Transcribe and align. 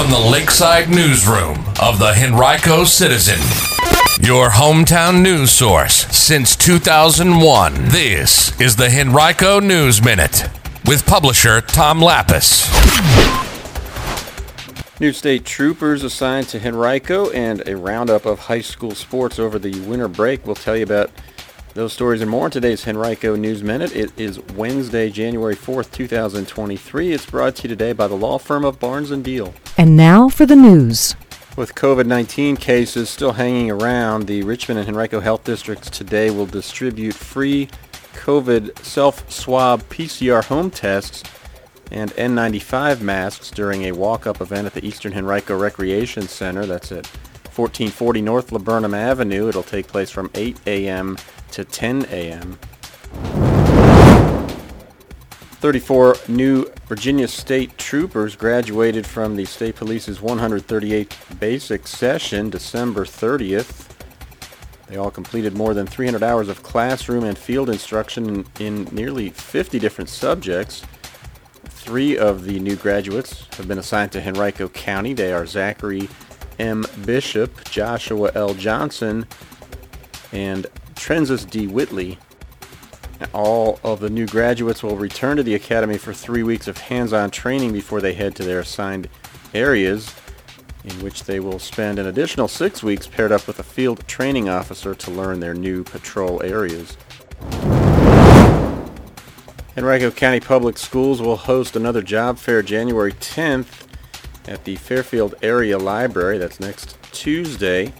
from 0.00 0.10
the 0.10 0.30
Lakeside 0.30 0.88
Newsroom 0.88 1.58
of 1.78 1.98
the 1.98 2.14
Henrico 2.16 2.84
Citizen, 2.84 3.38
your 4.26 4.48
hometown 4.48 5.20
news 5.20 5.50
source 5.50 6.06
since 6.06 6.56
2001. 6.56 7.74
This 7.88 8.58
is 8.58 8.76
the 8.76 8.88
Henrico 8.88 9.60
News 9.60 10.02
Minute 10.02 10.48
with 10.86 11.04
publisher 11.04 11.60
Tom 11.60 12.00
Lappas. 12.00 12.66
New 15.00 15.12
state 15.12 15.44
troopers 15.44 16.02
assigned 16.02 16.48
to 16.48 16.66
Henrico 16.66 17.28
and 17.32 17.68
a 17.68 17.76
roundup 17.76 18.24
of 18.24 18.38
high 18.38 18.62
school 18.62 18.94
sports 18.94 19.38
over 19.38 19.58
the 19.58 19.78
winter 19.80 20.08
break. 20.08 20.46
We'll 20.46 20.54
tell 20.54 20.78
you 20.78 20.84
about 20.84 21.10
those 21.74 21.92
stories 21.92 22.20
and 22.20 22.30
more 22.30 22.46
in 22.46 22.50
today's 22.50 22.86
Henrico 22.86 23.36
News 23.36 23.62
Minute. 23.62 23.94
It 23.94 24.12
is 24.18 24.40
Wednesday, 24.56 25.08
January 25.08 25.54
4th, 25.54 25.92
2023. 25.92 27.12
It's 27.12 27.26
brought 27.26 27.56
to 27.56 27.62
you 27.62 27.68
today 27.68 27.92
by 27.92 28.08
the 28.08 28.16
law 28.16 28.38
firm 28.38 28.64
of 28.64 28.80
Barnes 28.80 29.10
& 29.10 29.10
Diehl. 29.10 29.54
And 29.78 29.96
now 29.96 30.28
for 30.28 30.46
the 30.46 30.56
news. 30.56 31.14
With 31.56 31.74
COVID-19 31.74 32.58
cases 32.58 33.08
still 33.08 33.32
hanging 33.32 33.70
around, 33.70 34.26
the 34.26 34.42
Richmond 34.42 34.80
and 34.80 34.88
Henrico 34.88 35.20
Health 35.20 35.44
Districts 35.44 35.90
today 35.90 36.30
will 36.30 36.46
distribute 36.46 37.14
free 37.14 37.68
COVID 38.14 38.84
self-swab 38.84 39.82
PCR 39.84 40.44
home 40.44 40.70
tests 40.70 41.22
and 41.92 42.10
N95 42.12 43.00
masks 43.00 43.50
during 43.50 43.84
a 43.84 43.92
walk-up 43.92 44.40
event 44.40 44.66
at 44.66 44.74
the 44.74 44.84
Eastern 44.84 45.12
Henrico 45.12 45.56
Recreation 45.58 46.26
Center. 46.28 46.66
That's 46.66 46.92
at 46.92 47.10
1440 47.50 48.22
North 48.22 48.52
Laburnum 48.52 48.94
Avenue. 48.94 49.48
It'll 49.48 49.62
take 49.62 49.86
place 49.86 50.10
from 50.10 50.30
8 50.34 50.58
a.m. 50.66 51.18
to 51.52 51.64
10 51.64 52.06
a.m. 52.10 52.58
34 55.60 56.16
new 56.28 56.64
Virginia 56.86 57.28
State 57.28 57.76
troopers 57.76 58.34
graduated 58.34 59.06
from 59.06 59.36
the 59.36 59.44
State 59.44 59.76
Police's 59.76 60.20
138th 60.20 61.38
basic 61.38 61.86
session 61.86 62.48
December 62.48 63.04
30th. 63.04 63.88
They 64.86 64.96
all 64.96 65.10
completed 65.10 65.54
more 65.54 65.74
than 65.74 65.86
300 65.86 66.22
hours 66.22 66.48
of 66.48 66.62
classroom 66.62 67.24
and 67.24 67.36
field 67.36 67.68
instruction 67.68 68.28
in, 68.28 68.46
in 68.58 68.84
nearly 68.86 69.28
50 69.28 69.78
different 69.78 70.08
subjects. 70.08 70.82
Three 71.64 72.16
of 72.16 72.44
the 72.44 72.58
new 72.58 72.76
graduates 72.76 73.46
have 73.56 73.68
been 73.68 73.78
assigned 73.78 74.12
to 74.12 74.26
Henrico 74.26 74.68
County. 74.68 75.12
They 75.12 75.32
are 75.32 75.44
Zachary 75.44 76.08
M. 76.60 76.84
Bishop, 77.06 77.64
Joshua 77.70 78.30
L. 78.34 78.52
Johnson, 78.52 79.26
and 80.30 80.66
Trenzus 80.94 81.48
D. 81.48 81.66
Whitley. 81.66 82.18
All 83.32 83.80
of 83.82 84.00
the 84.00 84.10
new 84.10 84.26
graduates 84.26 84.82
will 84.82 84.96
return 84.96 85.38
to 85.38 85.42
the 85.42 85.54
academy 85.54 85.96
for 85.96 86.12
three 86.12 86.42
weeks 86.42 86.68
of 86.68 86.76
hands-on 86.76 87.30
training 87.30 87.72
before 87.72 88.02
they 88.02 88.12
head 88.12 88.36
to 88.36 88.44
their 88.44 88.60
assigned 88.60 89.08
areas, 89.54 90.14
in 90.84 90.92
which 91.02 91.24
they 91.24 91.40
will 91.40 91.58
spend 91.58 91.98
an 91.98 92.06
additional 92.06 92.46
six 92.46 92.82
weeks 92.82 93.06
paired 93.06 93.32
up 93.32 93.46
with 93.46 93.58
a 93.58 93.62
field 93.62 94.06
training 94.06 94.48
officer 94.50 94.94
to 94.94 95.10
learn 95.10 95.40
their 95.40 95.54
new 95.54 95.82
patrol 95.82 96.42
areas. 96.42 96.96
Henrico 99.78 100.10
County 100.10 100.40
Public 100.40 100.76
Schools 100.76 101.22
will 101.22 101.36
host 101.36 101.74
another 101.74 102.02
job 102.02 102.36
fair 102.36 102.62
January 102.62 103.12
10th 103.12 103.89
at 104.46 104.64
the 104.64 104.76
Fairfield 104.76 105.34
Area 105.42 105.78
Library. 105.78 106.38
That's 106.38 106.60
next 106.60 106.96
Tuesday. 107.12 107.92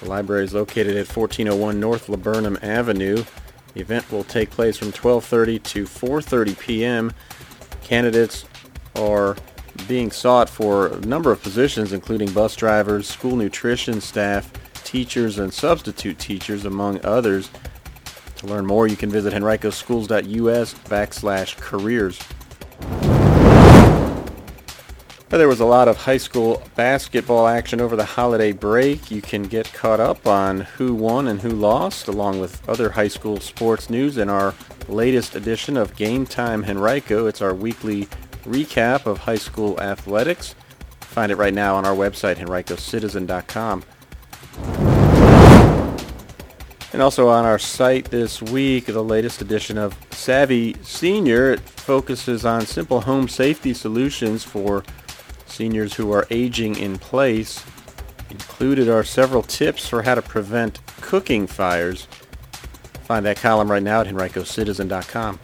The 0.00 0.08
library 0.08 0.44
is 0.44 0.54
located 0.54 0.96
at 0.96 1.06
1401 1.08 1.80
North 1.80 2.08
Laburnum 2.08 2.58
Avenue. 2.62 3.24
The 3.74 3.80
event 3.80 4.10
will 4.10 4.24
take 4.24 4.50
place 4.50 4.76
from 4.76 4.92
12:30 4.92 5.62
to 5.64 5.84
4:30 5.84 6.58
p.m. 6.58 7.12
Candidates 7.82 8.44
are 8.94 9.36
being 9.86 10.10
sought 10.10 10.48
for 10.48 10.88
a 10.88 11.00
number 11.00 11.30
of 11.30 11.42
positions 11.42 11.92
including 11.92 12.32
bus 12.32 12.56
drivers, 12.56 13.06
school 13.06 13.36
nutrition 13.36 14.00
staff, 14.00 14.50
teachers 14.84 15.38
and 15.38 15.52
substitute 15.52 16.18
teachers 16.18 16.64
among 16.64 17.04
others. 17.04 17.50
To 18.36 18.46
learn 18.46 18.66
more, 18.66 18.86
you 18.86 18.96
can 18.96 19.10
visit 19.10 19.32
henricoschools.us 19.34 20.74
backslash 20.74 21.56
careers. 21.56 22.20
There 25.30 25.46
was 25.46 25.60
a 25.60 25.66
lot 25.66 25.88
of 25.88 25.98
high 25.98 26.16
school 26.16 26.62
basketball 26.74 27.46
action 27.46 27.82
over 27.82 27.96
the 27.96 28.04
holiday 28.04 28.50
break. 28.50 29.10
You 29.10 29.20
can 29.20 29.42
get 29.42 29.72
caught 29.74 30.00
up 30.00 30.26
on 30.26 30.60
who 30.60 30.94
won 30.94 31.28
and 31.28 31.42
who 31.42 31.50
lost, 31.50 32.08
along 32.08 32.40
with 32.40 32.66
other 32.66 32.88
high 32.90 33.08
school 33.08 33.38
sports 33.38 33.90
news 33.90 34.16
in 34.16 34.30
our 34.30 34.54
latest 34.88 35.36
edition 35.36 35.76
of 35.76 35.94
Game 35.96 36.24
Time 36.24 36.64
Henrico. 36.64 37.26
It's 37.26 37.42
our 37.42 37.54
weekly 37.54 38.06
recap 38.44 39.04
of 39.04 39.18
high 39.18 39.36
school 39.36 39.78
athletics. 39.78 40.54
Find 41.00 41.30
it 41.30 41.36
right 41.36 41.54
now 41.54 41.76
on 41.76 41.84
our 41.84 41.94
website, 41.94 42.36
henricocitizen.com. 42.36 43.84
And 46.94 47.02
also 47.02 47.28
on 47.28 47.44
our 47.44 47.58
site 47.58 48.06
this 48.06 48.40
week, 48.40 48.86
the 48.86 49.04
latest 49.04 49.42
edition 49.42 49.76
of 49.76 49.94
Savvy 50.10 50.74
Senior. 50.82 51.52
It 51.52 51.60
focuses 51.60 52.46
on 52.46 52.64
simple 52.64 53.02
home 53.02 53.28
safety 53.28 53.74
solutions 53.74 54.42
for 54.42 54.82
seniors 55.48 55.94
who 55.94 56.12
are 56.12 56.26
aging 56.30 56.76
in 56.76 56.98
place. 56.98 57.64
Included 58.30 58.88
are 58.88 59.04
several 59.04 59.42
tips 59.42 59.88
for 59.88 60.02
how 60.02 60.14
to 60.14 60.22
prevent 60.22 60.80
cooking 61.00 61.46
fires. 61.46 62.06
Find 63.04 63.24
that 63.24 63.38
column 63.38 63.70
right 63.70 63.82
now 63.82 64.02
at 64.02 64.06
henricocitizen.com. 64.06 65.38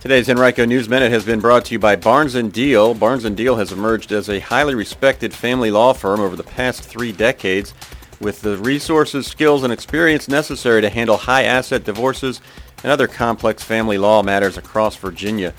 Today's 0.00 0.28
Henrico 0.28 0.64
News 0.64 0.88
Minute 0.88 1.12
has 1.12 1.24
been 1.24 1.38
brought 1.38 1.66
to 1.66 1.74
you 1.74 1.78
by 1.78 1.94
Barnes 1.94 2.34
& 2.34 2.34
Diehl. 2.34 2.98
Barnes 2.98 3.24
& 3.24 3.24
Diehl 3.24 3.56
has 3.58 3.70
emerged 3.70 4.10
as 4.10 4.28
a 4.28 4.40
highly 4.40 4.74
respected 4.74 5.32
family 5.32 5.70
law 5.70 5.92
firm 5.92 6.18
over 6.18 6.34
the 6.34 6.42
past 6.42 6.82
three 6.82 7.12
decades 7.12 7.72
with 8.18 8.40
the 8.40 8.56
resources, 8.56 9.26
skills, 9.26 9.62
and 9.62 9.72
experience 9.72 10.28
necessary 10.28 10.80
to 10.80 10.88
handle 10.88 11.16
high 11.16 11.44
asset 11.44 11.84
divorces 11.84 12.40
and 12.82 12.90
other 12.90 13.06
complex 13.06 13.62
family 13.62 13.98
law 13.98 14.22
matters 14.22 14.56
across 14.56 14.96
Virginia. 14.96 15.54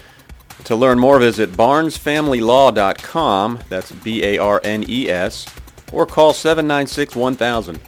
To 0.66 0.76
learn 0.76 1.00
more, 1.00 1.20
visit 1.20 1.52
barnesfamilylaw.com, 1.52 3.60
that's 3.70 3.92
B-A-R-N-E-S, 3.92 5.46
or 5.92 6.06
call 6.06 6.34
796-1000. 6.34 7.80